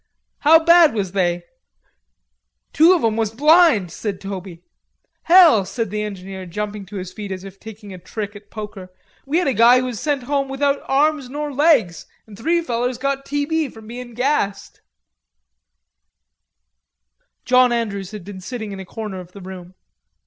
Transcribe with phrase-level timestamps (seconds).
[0.39, 1.43] "How bad was they?"
[2.73, 4.63] "Two of 'em was blind," said Toby.
[5.25, 8.91] "Hell," said the engineer, jumping to his feet as if taking a trick at poker.
[9.27, 12.97] "We had a guy who was sent home without arms nor legs, and three fellers
[12.97, 13.69] got t.b.
[13.69, 14.81] from bein' gassed."
[17.45, 19.75] John Andrews had been sitting in a corner of the room.